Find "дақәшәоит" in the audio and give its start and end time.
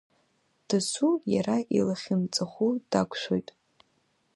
2.91-3.49